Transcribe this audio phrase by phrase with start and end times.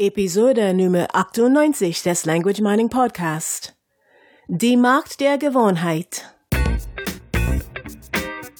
[0.00, 3.74] Episode Nummer 98 des Language Mining Podcast.
[4.46, 6.24] Die Macht der Gewohnheit.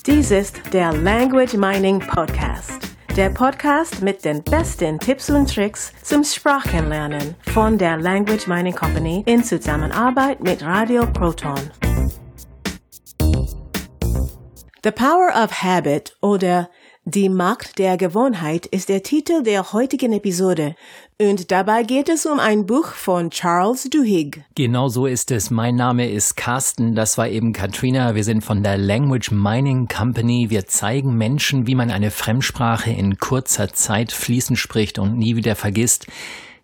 [0.05, 2.89] Dies ist der Language Mining Podcast.
[3.15, 9.23] Der Podcast mit den besten Tipps und Tricks zum Sprachenlernen von der Language Mining Company
[9.27, 11.71] in Zusammenarbeit mit Radio Proton.
[14.83, 16.69] The Power of Habit oder
[17.11, 20.75] die Macht der Gewohnheit ist der Titel der heutigen Episode
[21.19, 24.43] und dabei geht es um ein Buch von Charles Duhigg.
[24.55, 25.51] Genau so ist es.
[25.51, 28.15] Mein Name ist Carsten, das war eben Katrina.
[28.15, 30.51] Wir sind von der Language Mining Company.
[30.51, 35.57] Wir zeigen Menschen, wie man eine Fremdsprache in kurzer Zeit fließend spricht und nie wieder
[35.57, 36.09] vergisst.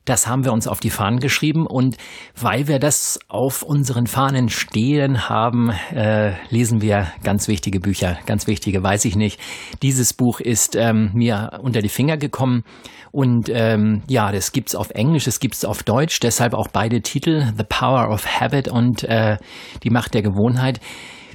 [0.04, 1.96] Das haben wir uns auf die Fahnen geschrieben und
[2.38, 8.18] weil wir das auf unseren Fahnen stehen haben, äh, lesen wir ganz wichtige Bücher.
[8.26, 9.40] Ganz wichtige, weiß ich nicht.
[9.82, 12.64] Dieses Buch ist ähm, mir unter die Finger gekommen
[13.12, 16.18] und ähm, ja, das gibt's auf Englisch, das gibt's auf Deutsch.
[16.20, 19.38] Deshalb auch beide Titel: The Power of Habit und äh,
[19.84, 20.80] die Macht der Gewohnheit.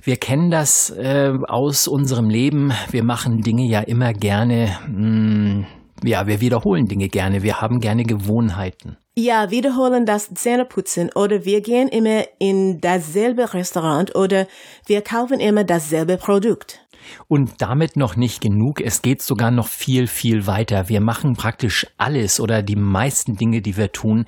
[0.03, 2.73] Wir kennen das äh, aus unserem Leben.
[2.91, 4.77] Wir machen Dinge ja immer gerne.
[4.87, 5.65] Mh, hm,
[6.03, 7.43] ja, wir wiederholen Dinge gerne.
[7.43, 8.97] Wir haben gerne Gewohnheiten.
[9.15, 14.47] Ja, wiederholen das Zähneputzen oder wir gehen immer in dasselbe Restaurant oder
[14.85, 16.79] wir kaufen immer dasselbe Produkt.
[17.27, 18.81] Und damit noch nicht genug.
[18.81, 20.89] Es geht sogar noch viel, viel weiter.
[20.89, 24.25] Wir machen praktisch alles oder die meisten Dinge, die wir tun,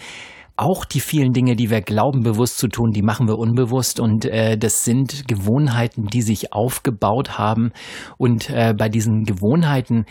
[0.58, 4.26] auch die vielen Dinge, die wir glauben bewusst zu tun, die machen wir unbewusst und
[4.26, 7.72] äh, das sind Gewohnheiten, die sich aufgebaut haben
[8.18, 10.06] und äh, bei diesen Gewohnheiten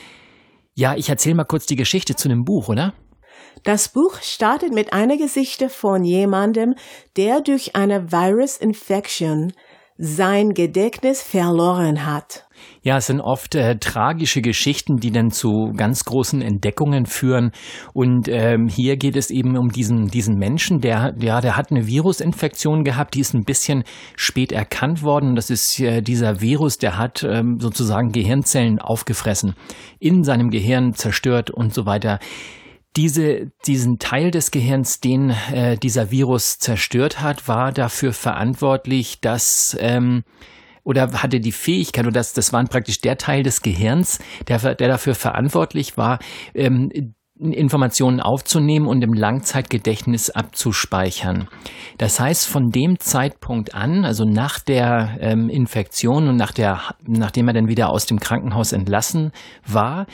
[0.80, 2.94] ja, ich erzähle mal kurz die Geschichte zu dem Buch, oder?
[3.64, 6.74] Das Buch startet mit einer Geschichte von jemandem,
[7.18, 9.52] der durch eine Virus-Infection
[10.02, 12.46] sein Gedächtnis verloren hat.
[12.82, 17.52] Ja, es sind oft äh, tragische Geschichten, die dann zu ganz großen Entdeckungen führen.
[17.92, 21.86] Und ähm, hier geht es eben um diesen, diesen Menschen, der, ja, der hat eine
[21.86, 23.84] Virusinfektion gehabt, die ist ein bisschen
[24.16, 25.34] spät erkannt worden.
[25.34, 29.54] Das ist äh, dieser Virus, der hat ähm, sozusagen Gehirnzellen aufgefressen,
[29.98, 32.18] in seinem Gehirn zerstört und so weiter
[32.96, 39.76] diese, diesen Teil des Gehirns, den äh, dieser Virus zerstört hat, war dafür verantwortlich, dass
[39.80, 40.24] ähm,
[40.82, 44.18] oder hatte die Fähigkeit, oder das, das war praktisch der Teil des Gehirns,
[44.48, 46.18] der, der dafür verantwortlich war,
[46.54, 51.48] ähm, Informationen aufzunehmen und im Langzeitgedächtnis abzuspeichern.
[51.98, 57.48] Das heißt, von dem Zeitpunkt an, also nach der ähm, Infektion und nach der, nachdem
[57.48, 59.32] er dann wieder aus dem Krankenhaus entlassen
[59.66, 60.06] war,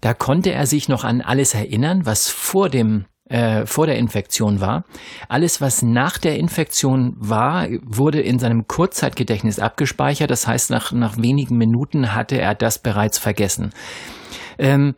[0.00, 4.60] da konnte er sich noch an alles erinnern, was vor dem äh, vor der Infektion
[4.60, 4.84] war.
[5.28, 10.30] Alles, was nach der Infektion war, wurde in seinem Kurzzeitgedächtnis abgespeichert.
[10.30, 13.70] Das heißt, nach, nach wenigen Minuten hatte er das bereits vergessen.
[14.58, 14.94] Ähm,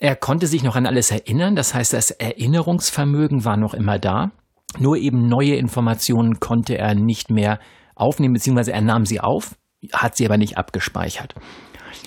[0.00, 1.54] er konnte sich noch an alles erinnern.
[1.54, 4.32] Das heißt, das Erinnerungsvermögen war noch immer da.
[4.78, 7.60] Nur eben neue Informationen konnte er nicht mehr
[7.94, 9.56] aufnehmen, beziehungsweise er nahm sie auf,
[9.92, 11.34] hat sie aber nicht abgespeichert.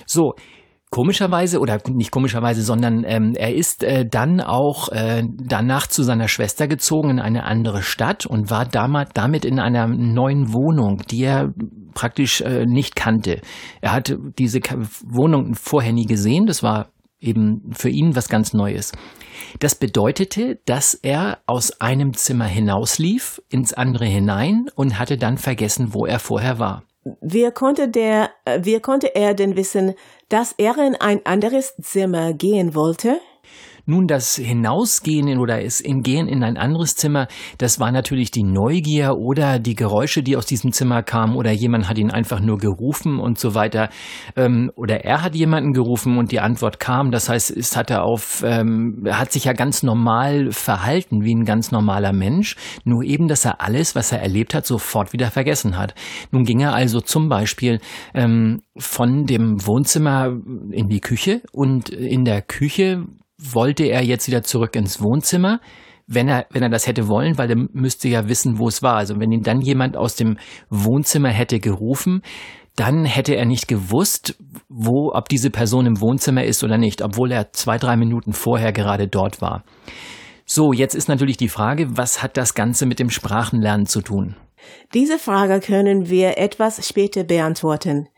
[0.06, 0.34] So,
[0.90, 6.28] Komischerweise oder nicht komischerweise, sondern ähm, er ist äh, dann auch äh, danach zu seiner
[6.28, 11.24] Schwester gezogen in eine andere Stadt und war damals damit in einer neuen Wohnung, die
[11.24, 11.52] er
[11.94, 13.40] praktisch äh, nicht kannte.
[13.80, 16.46] Er hatte diese Wohnung vorher nie gesehen.
[16.46, 16.90] Das war
[17.24, 18.92] eben für ihn was ganz Neues.
[19.58, 25.94] Das bedeutete, dass er aus einem Zimmer hinauslief, ins andere hinein und hatte dann vergessen,
[25.94, 26.84] wo er vorher war.
[27.20, 29.94] Wie konnte der, äh, wie konnte er denn wissen,
[30.28, 33.20] dass er in ein anderes Zimmer gehen wollte?
[33.86, 37.28] Nun, das Hinausgehen oder es Gehen in ein anderes Zimmer,
[37.58, 41.88] das war natürlich die Neugier oder die Geräusche, die aus diesem Zimmer kamen oder jemand
[41.88, 43.90] hat ihn einfach nur gerufen und so weiter.
[44.36, 47.10] Ähm, oder er hat jemanden gerufen und die Antwort kam.
[47.10, 51.44] Das heißt, es hat er auf, ähm, hat sich ja ganz normal verhalten wie ein
[51.44, 52.56] ganz normaler Mensch.
[52.84, 55.94] Nur eben, dass er alles, was er erlebt hat, sofort wieder vergessen hat.
[56.30, 57.80] Nun ging er also zum Beispiel
[58.14, 60.32] ähm, von dem Wohnzimmer
[60.70, 63.04] in die Küche und in der Küche
[63.38, 65.60] wollte er jetzt wieder zurück ins Wohnzimmer,
[66.06, 68.96] wenn er, wenn er das hätte wollen, weil er müsste ja wissen, wo es war.
[68.96, 70.38] Also wenn ihn dann jemand aus dem
[70.68, 72.22] Wohnzimmer hätte gerufen,
[72.76, 74.36] dann hätte er nicht gewusst,
[74.68, 78.72] wo, ob diese Person im Wohnzimmer ist oder nicht, obwohl er zwei, drei Minuten vorher
[78.72, 79.64] gerade dort war.
[80.44, 84.36] So, jetzt ist natürlich die Frage, was hat das Ganze mit dem Sprachenlernen zu tun?
[84.92, 88.08] Diese Frage können wir etwas später beantworten.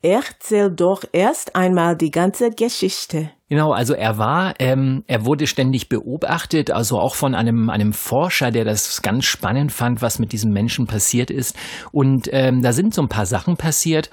[0.00, 3.30] Erzähl doch erst einmal die ganze Geschichte.
[3.52, 8.50] Genau, also er war, ähm, er wurde ständig beobachtet, also auch von einem, einem Forscher,
[8.50, 11.54] der das ganz spannend fand, was mit diesem Menschen passiert ist.
[11.92, 14.08] Und ähm, da sind so ein paar Sachen passiert,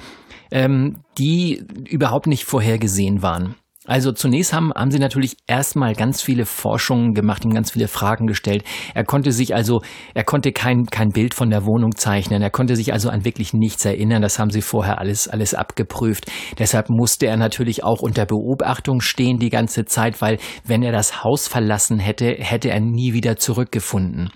[0.52, 3.56] ähm, die überhaupt nicht vorhergesehen waren.
[3.90, 8.28] Also zunächst haben, haben sie natürlich erstmal ganz viele Forschungen gemacht, ihm ganz viele Fragen
[8.28, 8.64] gestellt.
[8.94, 9.82] Er konnte sich also,
[10.14, 12.44] er konnte kein, kein Bild von der Wohnung zeichnen.
[12.44, 14.22] Er konnte sich also an wirklich nichts erinnern.
[14.22, 16.32] Das haben sie vorher alles, alles abgeprüft.
[16.60, 21.24] Deshalb musste er natürlich auch unter Beobachtung stehen die ganze Zeit, weil wenn er das
[21.24, 24.30] Haus verlassen hätte, hätte er nie wieder zurückgefunden.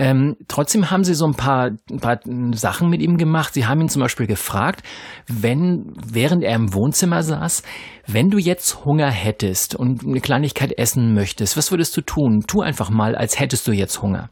[0.00, 2.20] Ähm, trotzdem haben sie so ein paar, ein paar
[2.52, 3.52] Sachen mit ihm gemacht.
[3.52, 4.84] Sie haben ihn zum Beispiel gefragt,
[5.26, 7.64] wenn, während er im Wohnzimmer saß,
[8.06, 12.44] wenn du jetzt Hunger hättest und eine Kleinigkeit essen möchtest, was würdest du tun?
[12.46, 14.30] Tu einfach mal, als hättest du jetzt Hunger.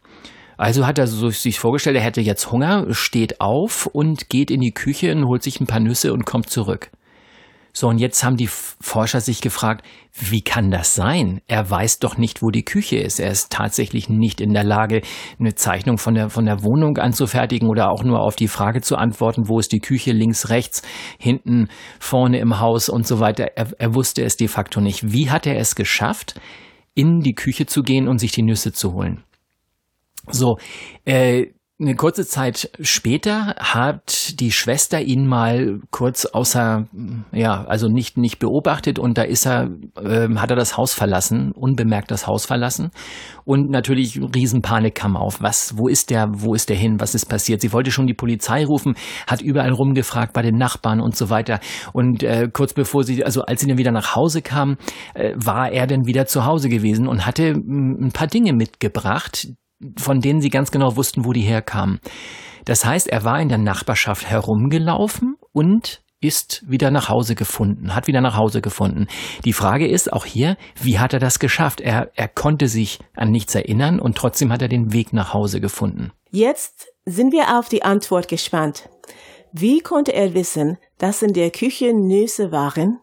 [0.56, 4.72] Also hat er sich vorgestellt, er hätte jetzt Hunger, steht auf und geht in die
[4.72, 6.90] Küche und holt sich ein paar Nüsse und kommt zurück.
[7.78, 9.84] So, und jetzt haben die Forscher sich gefragt,
[10.14, 11.42] wie kann das sein?
[11.46, 13.20] Er weiß doch nicht, wo die Küche ist.
[13.20, 15.02] Er ist tatsächlich nicht in der Lage,
[15.38, 18.96] eine Zeichnung von der, von der Wohnung anzufertigen oder auch nur auf die Frage zu
[18.96, 20.80] antworten, wo ist die Küche, links, rechts,
[21.18, 21.68] hinten,
[22.00, 23.44] vorne im Haus und so weiter.
[23.56, 25.12] Er, er wusste es de facto nicht.
[25.12, 26.40] Wie hat er es geschafft,
[26.94, 29.22] in die Küche zu gehen und sich die Nüsse zu holen?
[30.30, 30.56] So,
[31.04, 36.86] äh, eine kurze Zeit später hat die Schwester ihn mal kurz außer,
[37.32, 39.68] ja, also nicht, nicht beobachtet und da ist er,
[40.02, 42.92] äh, hat er das Haus verlassen, unbemerkt das Haus verlassen
[43.44, 45.42] und natürlich Riesenpanik kam auf.
[45.42, 47.60] Was, wo ist der, wo ist der hin, was ist passiert?
[47.60, 48.94] Sie wollte schon die Polizei rufen,
[49.26, 51.60] hat überall rumgefragt bei den Nachbarn und so weiter
[51.92, 54.78] und äh, kurz bevor sie, also als sie dann wieder nach Hause kam,
[55.12, 59.48] äh, war er dann wieder zu Hause gewesen und hatte ein paar Dinge mitgebracht,
[59.98, 62.00] von denen sie ganz genau wussten, wo die herkamen.
[62.64, 68.06] Das heißt, er war in der Nachbarschaft herumgelaufen und ist wieder nach Hause gefunden, hat
[68.06, 69.06] wieder nach Hause gefunden.
[69.44, 71.80] Die Frage ist auch hier, wie hat er das geschafft?
[71.80, 75.60] Er, er konnte sich an nichts erinnern und trotzdem hat er den Weg nach Hause
[75.60, 76.12] gefunden.
[76.30, 78.88] Jetzt sind wir auf die Antwort gespannt.
[79.52, 82.98] Wie konnte er wissen, dass in der Küche Nüsse waren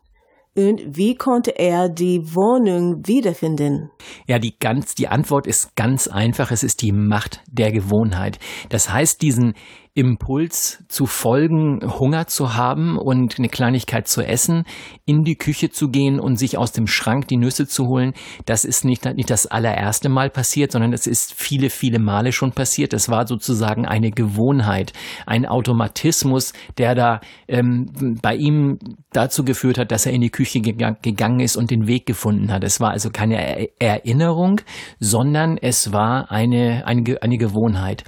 [0.56, 3.90] und wie konnte er die Wohnung wiederfinden?
[4.28, 6.52] Ja, die ganz, die Antwort ist ganz einfach.
[6.52, 8.38] Es ist die Macht der Gewohnheit.
[8.70, 9.56] Das heißt, diesen
[9.96, 14.64] Impuls zu folgen, Hunger zu haben und eine Kleinigkeit zu essen,
[15.06, 18.14] in die Küche zu gehen und sich aus dem Schrank die Nüsse zu holen,
[18.46, 22.54] das ist nicht, nicht das allererste Mal passiert, sondern es ist viele, viele Male schon
[22.54, 22.94] passiert.
[22.94, 24.94] Es war sozusagen eine Gewohnheit,
[25.28, 28.80] ein Automatismus, der da ähm, bei ihm
[29.12, 32.64] dazu geführt hat, dass er in die Küche gegangen ist und den Weg gefunden hat.
[32.64, 34.62] Es war also keine Erinnerung,
[35.00, 38.04] sondern es war eine, eine, eine Gewohnheit.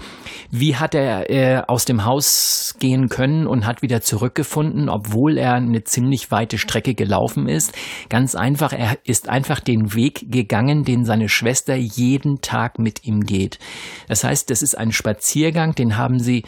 [0.50, 5.56] Wie hat er äh, aus dem Haus gehen können und hat wieder zurückgefunden, obwohl er
[5.56, 7.74] eine ziemlich weite Strecke gelaufen ist.
[8.08, 13.26] Ganz einfach, er ist einfach den Weg gegangen, den seine Schwester jeden Tag mit ihm
[13.26, 13.60] geht.
[14.08, 16.44] Das heißt, das ist ein Spaziergang, den haben sie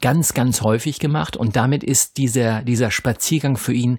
[0.00, 3.98] ganz, ganz häufig gemacht und damit ist dieser, dieser Spaziergang für ihn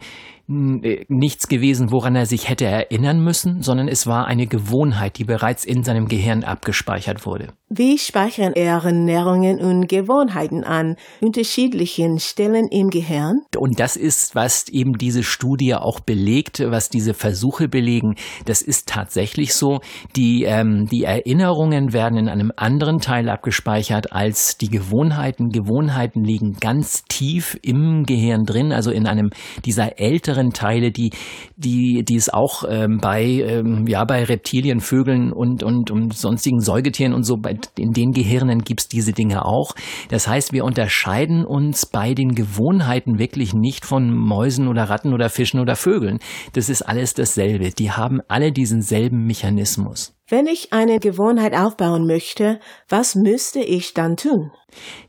[0.49, 5.23] äh, nichts gewesen, woran er sich hätte erinnern müssen, sondern es war eine Gewohnheit, die
[5.23, 7.53] bereits in seinem Gehirn abgespeichert wurde.
[7.69, 13.44] Wie speichern Erinnerungen und Gewohnheiten an unterschiedlichen Stellen im Gehirn?
[13.57, 18.15] Und das ist, was eben diese Studie auch belegt, was diese Versuche belegen.
[18.44, 19.79] Das ist tatsächlich so.
[20.17, 25.49] Die, ähm, die Erinnerungen werden in einem anderen Teil abgespeichert als die Gewohnheiten.
[25.49, 25.81] Gewohnheiten
[26.25, 29.30] liegen ganz tief im Gehirn drin, also in einem
[29.66, 31.12] dieser älteren Teile, die,
[31.56, 36.60] die, die es auch ähm, bei, ähm, ja, bei Reptilien, Vögeln und, und, und sonstigen
[36.60, 39.73] Säugetieren und so, bei, in den Gehirnen gibt's diese Dinge auch.
[40.09, 45.30] Das heißt, wir unterscheiden uns bei den Gewohnheiten wirklich nicht von Mäusen oder Ratten oder
[45.30, 46.19] Fischen oder Vögeln.
[46.54, 47.71] Das ist alles dasselbe.
[47.71, 50.14] Die haben alle diesen selben Mechanismus.
[50.31, 54.52] Wenn ich eine Gewohnheit aufbauen möchte, was müsste ich dann tun?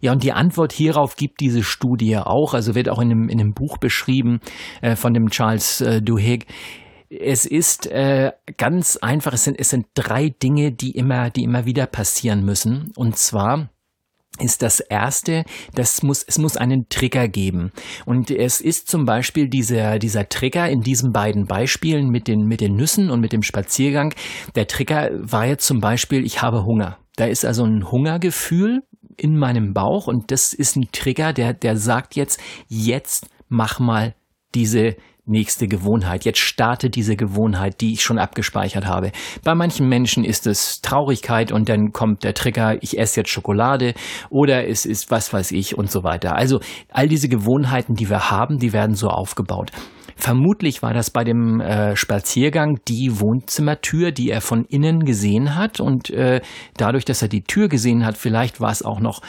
[0.00, 3.38] Ja, und die Antwort hierauf gibt diese Studie auch, also wird auch in einem, in
[3.38, 4.40] einem Buch beschrieben
[4.80, 6.46] äh, von dem Charles äh, Duhigg.
[7.08, 11.66] Es ist äh, ganz einfach, es sind, es sind drei Dinge, die immer, die immer
[11.66, 12.90] wieder passieren müssen.
[12.96, 13.70] Und zwar
[14.38, 17.70] ist das erste, das muss, es muss einen Trigger geben.
[18.06, 22.60] Und es ist zum Beispiel dieser, dieser Trigger in diesen beiden Beispielen mit den, mit
[22.60, 24.14] den Nüssen und mit dem Spaziergang.
[24.54, 26.98] Der Trigger war jetzt zum Beispiel, ich habe Hunger.
[27.16, 28.82] Da ist also ein Hungergefühl
[29.16, 34.14] in meinem Bauch und das ist ein Trigger, der, der sagt jetzt, jetzt mach mal
[34.54, 36.24] diese, nächste Gewohnheit.
[36.24, 39.12] Jetzt starte diese Gewohnheit, die ich schon abgespeichert habe.
[39.44, 43.94] Bei manchen Menschen ist es Traurigkeit und dann kommt der Trigger, ich esse jetzt Schokolade
[44.30, 46.34] oder es ist was weiß ich und so weiter.
[46.34, 46.60] Also
[46.90, 49.70] all diese Gewohnheiten, die wir haben, die werden so aufgebaut.
[50.16, 55.80] Vermutlich war das bei dem äh, Spaziergang die Wohnzimmertür, die er von innen gesehen hat.
[55.80, 56.40] Und äh,
[56.76, 59.20] dadurch, dass er die Tür gesehen hat, vielleicht war es auch noch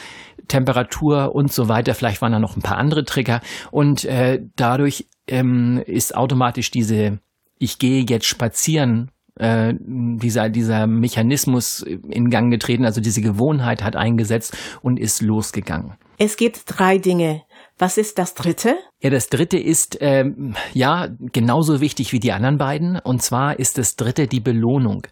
[0.46, 1.94] Temperatur und so weiter.
[1.94, 3.40] Vielleicht waren da noch ein paar andere Trigger.
[3.70, 7.18] Und äh, dadurch ähm, ist automatisch diese
[7.58, 13.96] ich gehe jetzt spazieren, äh, dieser, dieser Mechanismus in Gang getreten, also diese Gewohnheit hat
[13.96, 15.94] eingesetzt und ist losgegangen.
[16.18, 17.42] Es gibt drei Dinge.
[17.76, 18.76] Was ist das dritte?
[19.00, 23.00] Ja, das dritte ist ähm, ja genauso wichtig wie die anderen beiden.
[23.00, 25.08] Und zwar ist das dritte die Belohnung.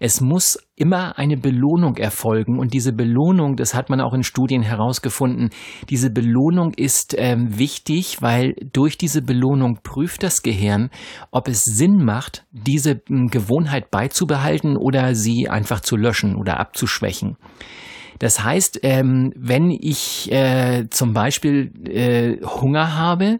[0.00, 2.58] Es muss immer eine Belohnung erfolgen.
[2.58, 5.50] Und diese Belohnung, das hat man auch in Studien herausgefunden,
[5.90, 10.88] diese Belohnung ist ähm, wichtig, weil durch diese Belohnung prüft das Gehirn,
[11.30, 17.36] ob es Sinn macht, diese ähm, Gewohnheit beizubehalten oder sie einfach zu löschen oder abzuschwächen.
[18.18, 23.38] Das heißt, ähm, wenn ich äh, zum Beispiel äh, Hunger habe,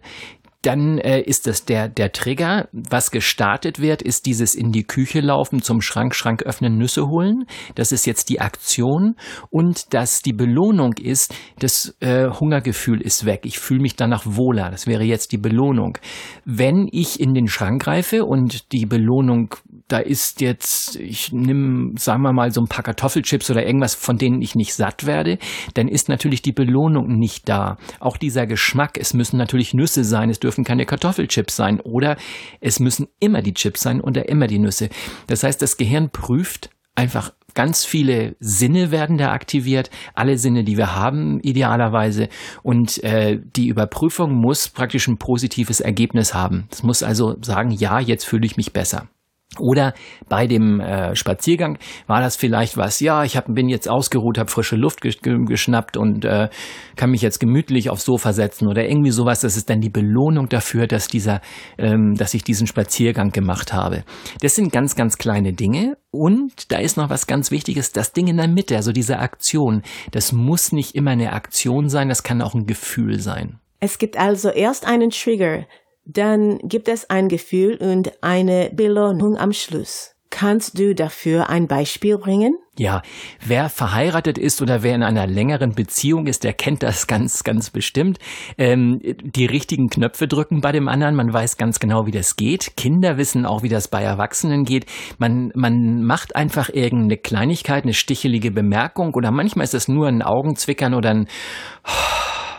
[0.66, 2.68] dann äh, ist das der, der Trigger.
[2.72, 7.44] Was gestartet wird, ist dieses in die Küche laufen, zum Schrank, Schrank öffnen, Nüsse holen.
[7.76, 9.14] Das ist jetzt die Aktion.
[9.50, 13.42] Und dass die Belohnung ist, das äh, Hungergefühl ist weg.
[13.44, 14.70] Ich fühle mich danach wohler.
[14.70, 15.98] Das wäre jetzt die Belohnung.
[16.44, 19.54] Wenn ich in den Schrank greife und die Belohnung
[19.88, 24.18] da ist jetzt, ich nehme, sagen wir mal, so ein paar Kartoffelchips oder irgendwas, von
[24.18, 25.38] denen ich nicht satt werde,
[25.74, 27.76] dann ist natürlich die Belohnung nicht da.
[28.00, 32.16] Auch dieser Geschmack, es müssen natürlich Nüsse sein, es dürfen keine Kartoffelchips sein oder
[32.60, 34.88] es müssen immer die Chips sein oder immer die Nüsse.
[35.28, 40.76] Das heißt, das Gehirn prüft einfach ganz viele Sinne werden da aktiviert, alle Sinne, die
[40.76, 42.28] wir haben, idealerweise.
[42.62, 46.68] Und äh, die Überprüfung muss praktisch ein positives Ergebnis haben.
[46.70, 49.08] Es muss also sagen, ja, jetzt fühle ich mich besser.
[49.60, 49.94] Oder
[50.28, 54.50] bei dem äh, Spaziergang war das vielleicht was, ja, ich hab, bin jetzt ausgeruht, habe
[54.50, 56.48] frische Luft geschnappt und äh,
[56.96, 59.40] kann mich jetzt gemütlich aufs Sofa setzen oder irgendwie sowas.
[59.40, 61.40] Das ist dann die Belohnung dafür, dass dieser,
[61.78, 64.04] ähm, dass ich diesen Spaziergang gemacht habe.
[64.40, 65.96] Das sind ganz, ganz kleine Dinge.
[66.10, 69.82] Und da ist noch was ganz Wichtiges, das Ding in der Mitte, also diese Aktion.
[70.12, 73.58] Das muss nicht immer eine Aktion sein, das kann auch ein Gefühl sein.
[73.80, 75.66] Es gibt also erst einen Trigger,
[76.06, 80.16] dann gibt es ein Gefühl und eine Belohnung am Schluss.
[80.30, 82.58] Kannst du dafür ein Beispiel bringen?
[82.78, 83.00] Ja,
[83.42, 87.70] wer verheiratet ist oder wer in einer längeren Beziehung ist, der kennt das ganz, ganz
[87.70, 88.18] bestimmt.
[88.58, 92.76] Ähm, die richtigen Knöpfe drücken bei dem anderen, man weiß ganz genau, wie das geht.
[92.76, 94.84] Kinder wissen auch, wie das bei Erwachsenen geht.
[95.18, 100.22] Man, man macht einfach irgendeine Kleinigkeit, eine stichelige Bemerkung oder manchmal ist es nur ein
[100.22, 101.28] Augenzwickern oder ein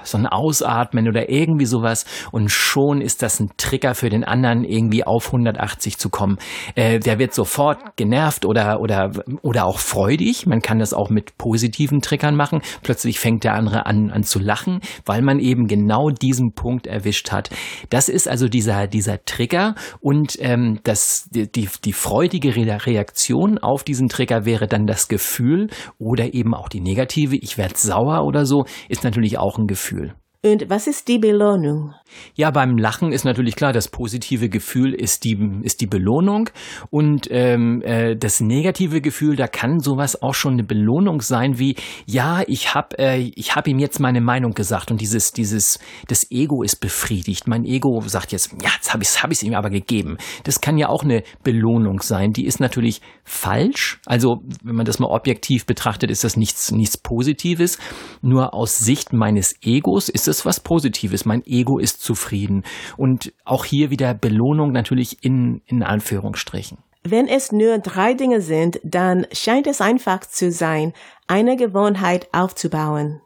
[0.08, 4.64] so ein Ausatmen oder irgendwie sowas und schon ist das ein Trigger für den anderen,
[4.64, 6.38] irgendwie auf 180 zu kommen.
[6.76, 9.12] Äh, der wird sofort genervt oder, oder,
[9.42, 10.46] oder auch freudig.
[10.46, 12.62] Man kann das auch mit positiven Triggern machen.
[12.84, 17.32] Plötzlich fängt der andere an, an zu lachen, weil man eben genau diesen Punkt erwischt
[17.32, 17.50] hat.
[17.90, 23.84] Das ist also dieser, dieser Trigger und ähm, das, die, die, die freudige Reaktion auf
[23.84, 28.46] diesen Trigger wäre dann das Gefühl oder eben auch die negative, ich werde sauer oder
[28.46, 29.97] so, ist natürlich auch ein Gefühl.
[30.44, 31.94] Und was ist die Belohnung?
[32.36, 36.50] Ja, beim Lachen ist natürlich klar, das positive Gefühl ist die, ist die Belohnung.
[36.90, 41.76] Und ähm, äh, das negative Gefühl, da kann sowas auch schon eine Belohnung sein, wie,
[42.06, 46.62] ja, ich habe äh, hab ihm jetzt meine Meinung gesagt und dieses, dieses, das Ego
[46.62, 47.48] ist befriedigt.
[47.48, 50.18] Mein Ego sagt jetzt, ja, jetzt habe ich es hab ich's ihm aber gegeben.
[50.44, 52.32] Das kann ja auch eine Belohnung sein.
[52.32, 54.00] Die ist natürlich falsch.
[54.06, 57.80] Also, wenn man das mal objektiv betrachtet, ist das nichts, nichts Positives.
[58.22, 61.26] Nur aus Sicht meines Egos ist es was Positives.
[61.26, 62.64] Mein Ego ist zufrieden.
[62.98, 66.80] Und auch hier wieder Belohnung natürlich in, in Anführungsstrichen.
[67.04, 70.94] Wenn es nur drei Dinge sind, dann scheint es einfach zu sein,
[71.28, 73.22] eine Gewohnheit aufzubauen.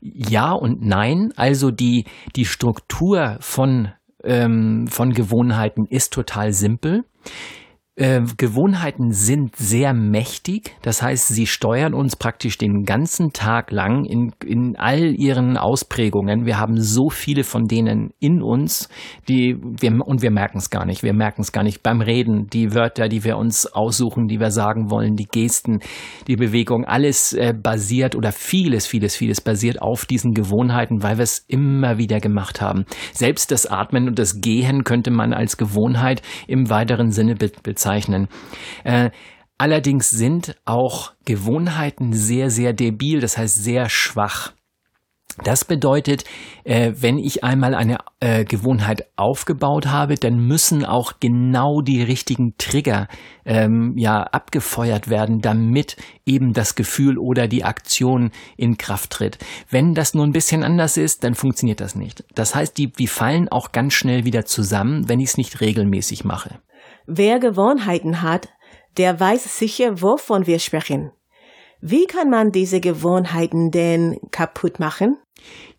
[0.00, 1.32] Ja und nein.
[1.36, 3.92] Also die, die Struktur von,
[4.24, 7.04] ähm, von Gewohnheiten ist total simpel.
[7.98, 10.76] Äh, Gewohnheiten sind sehr mächtig.
[10.82, 16.46] Das heißt, sie steuern uns praktisch den ganzen Tag lang in, in all ihren Ausprägungen.
[16.46, 18.88] Wir haben so viele von denen in uns,
[19.28, 21.02] die wir, und wir merken es gar nicht.
[21.02, 22.46] Wir merken es gar nicht beim Reden.
[22.46, 25.80] Die Wörter, die wir uns aussuchen, die wir sagen wollen, die Gesten,
[26.28, 31.24] die Bewegung, alles äh, basiert oder vieles, vieles, vieles basiert auf diesen Gewohnheiten, weil wir
[31.24, 32.84] es immer wieder gemacht haben.
[33.12, 38.28] Selbst das Atmen und das Gehen könnte man als Gewohnheit im weiteren Sinne bezeichnen bezeichnen.
[38.84, 39.10] Äh,
[39.56, 44.52] allerdings sind auch Gewohnheiten sehr, sehr debil, das heißt sehr schwach.
[45.44, 46.24] Das bedeutet,
[46.64, 52.54] äh, wenn ich einmal eine äh, Gewohnheit aufgebaut habe, dann müssen auch genau die richtigen
[52.58, 53.06] Trigger
[53.44, 59.38] ähm, ja abgefeuert werden, damit eben das Gefühl oder die Aktion in Kraft tritt.
[59.70, 62.24] Wenn das nur ein bisschen anders ist, dann funktioniert das nicht.
[62.34, 66.24] Das heißt, die, die fallen auch ganz schnell wieder zusammen, wenn ich es nicht regelmäßig
[66.24, 66.58] mache.
[67.06, 68.48] Wer Gewohnheiten hat,
[68.96, 71.12] der weiß sicher, wovon wir sprechen.
[71.80, 75.18] Wie kann man diese Gewohnheiten denn kaputt machen?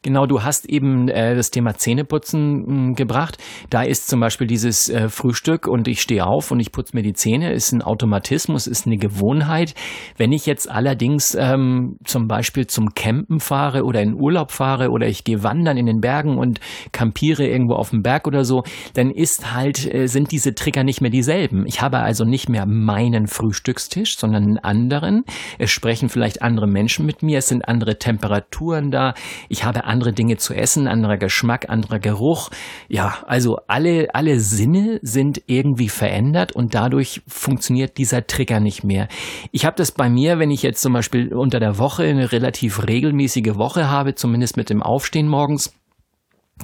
[0.02, 3.38] Genau, du hast eben äh, das Thema Zähneputzen mh, hm, gebracht.
[3.70, 7.04] Da ist zum Beispiel dieses äh, Frühstück und ich stehe auf und ich putze mir
[7.04, 9.76] die Zähne, ist ein Automatismus, ist eine Gewohnheit.
[10.16, 15.06] Wenn ich jetzt allerdings ähm, zum Beispiel zum Campen fahre oder in Urlaub fahre oder
[15.06, 16.62] ich gehe wandern in den Bergen und
[16.94, 18.64] campiere irgendwo auf dem Berg oder so,
[18.94, 21.66] dann ist halt, äh, sind diese Trigger nicht mehr dieselben.
[21.66, 25.26] Ich habe also nicht mehr meinen Frühstückstisch, sondern einen anderen.
[25.58, 29.14] Es sprechen vielleicht andere Menschen mit mir, es sind andere Temperaturen da.
[29.50, 32.50] Ich habe andere Dinge zu essen, anderer Geschmack, anderer Geruch.
[32.88, 39.08] Ja, also alle, alle Sinne sind irgendwie verändert und dadurch funktioniert dieser Trigger nicht mehr.
[39.52, 42.88] Ich habe das bei mir, wenn ich jetzt zum Beispiel unter der Woche eine relativ
[42.88, 45.74] regelmäßige Woche habe, zumindest mit dem Aufstehen morgens,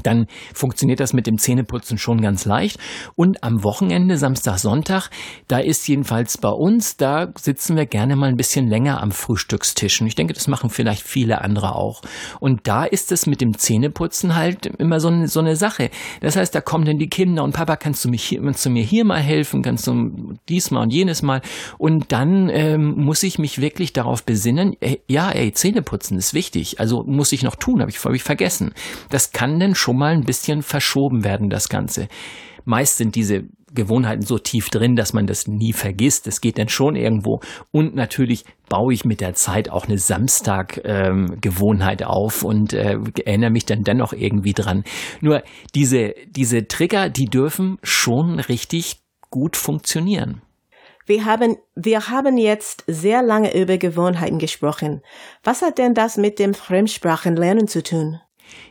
[0.04, 2.80] dann funktioniert das mit dem Zähneputzen schon ganz leicht.
[3.16, 5.10] Und am Wochenende, Samstag, Sonntag,
[5.48, 10.02] da ist jedenfalls bei uns, da sitzen wir gerne mal ein bisschen länger am Frühstückstisch.
[10.02, 12.02] Und ich denke, das machen vielleicht viele andere auch.
[12.40, 15.90] Und da ist es mit dem Zähneputzen halt immer so eine, so eine Sache.
[16.22, 18.70] Das heißt, da kommen dann die Kinder und Papa, kannst du, mich hier, kannst du
[18.70, 19.62] mir hier mal helfen?
[19.62, 21.42] Kannst du diesmal und jenes mal?
[21.78, 26.80] Und dann ähm, muss ich mich wirklich darauf besinnen, ey, ja, ey, Zähneputzen ist wichtig.
[26.80, 28.74] Also muss ich noch tun, habe ich, hab ich vergessen.
[29.10, 32.08] Das kann denn schon mal ein bisschen verschoben werden, das Ganze.
[32.66, 36.26] Meist sind diese Gewohnheiten so tief drin, dass man das nie vergisst.
[36.28, 37.42] Es geht dann schon irgendwo.
[37.72, 43.52] Und natürlich baue ich mit der Zeit auch eine Samstag-Gewohnheit ähm, auf und äh, erinnere
[43.52, 44.84] mich dann dennoch irgendwie dran.
[45.22, 45.44] Nur
[45.76, 50.42] diese, diese Trigger, die dürfen schon richtig gut funktionieren.
[51.06, 55.04] Wir haben, wir haben jetzt sehr lange über Gewohnheiten gesprochen.
[55.44, 58.20] Was hat denn das mit dem Fremdsprachenlernen zu tun?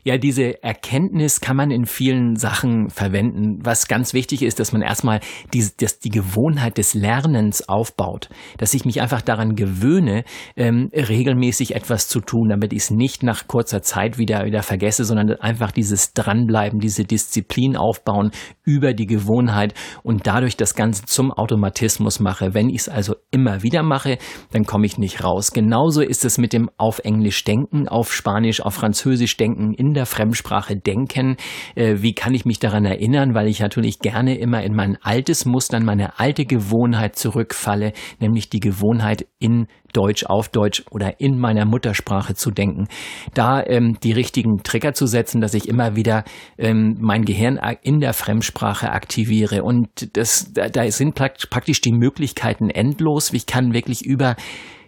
[0.06, 3.60] Ja, diese Erkenntnis kann man in vielen Sachen verwenden.
[3.62, 5.20] Was ganz wichtig ist, dass man erstmal
[5.54, 8.28] die, dass die Gewohnheit des Lernens aufbaut,
[8.58, 10.24] dass ich mich einfach daran gewöhne,
[10.56, 15.06] ähm, regelmäßig etwas zu tun, damit ich es nicht nach kurzer Zeit wieder, wieder vergesse,
[15.06, 18.30] sondern einfach dieses Dranbleiben, diese Disziplin aufbauen
[18.62, 22.52] über die Gewohnheit und dadurch das Ganze zum Automatismus mache.
[22.52, 24.18] Wenn ich es also immer wieder mache,
[24.52, 25.52] dann komme ich nicht raus.
[25.52, 30.06] Genauso ist es mit dem auf Englisch denken, auf Spanisch, auf Französisch denken, in der
[30.06, 31.36] Fremdsprache denken.
[31.74, 33.34] Äh, wie kann ich mich daran erinnern?
[33.34, 38.50] Weil ich natürlich gerne immer in mein altes Muster, in meine alte Gewohnheit zurückfalle, nämlich
[38.50, 42.88] die Gewohnheit in Deutsch auf Deutsch oder in meiner Muttersprache zu denken.
[43.32, 46.24] Da ähm, die richtigen Trigger zu setzen, dass ich immer wieder
[46.58, 49.62] ähm, mein Gehirn in der Fremdsprache aktiviere.
[49.62, 53.32] Und das, da, da sind praktisch die Möglichkeiten endlos.
[53.32, 54.36] Ich kann wirklich über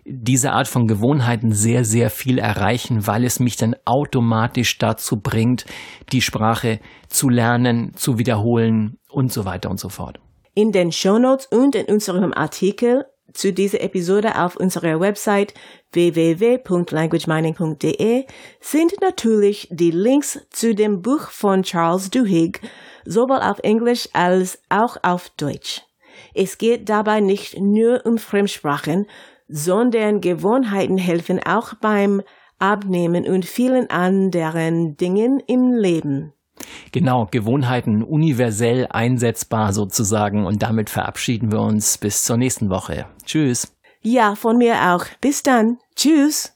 [0.08, 5.66] diese Art von Gewohnheiten sehr, sehr viel erreichen, weil es mich dann automatisch dazu bringt,
[6.12, 10.20] die Sprache zu lernen, zu wiederholen und so weiter und so fort.
[10.54, 15.54] In den Shownotes und in unserem Artikel zu dieser Episode auf unserer Website
[15.92, 18.26] www.languagemining.de
[18.60, 22.60] sind natürlich die Links zu dem Buch von Charles Duhigg,
[23.04, 25.82] sowohl auf Englisch als auch auf Deutsch.
[26.32, 29.06] Es geht dabei nicht nur um Fremdsprachen,
[29.48, 32.22] sondern Gewohnheiten helfen auch beim
[32.58, 36.32] Abnehmen und vielen anderen Dingen im Leben.
[36.92, 43.06] Genau, Gewohnheiten universell einsetzbar sozusagen und damit verabschieden wir uns bis zur nächsten Woche.
[43.24, 43.76] Tschüss.
[44.00, 45.04] Ja, von mir auch.
[45.20, 45.78] Bis dann.
[45.94, 46.55] Tschüss.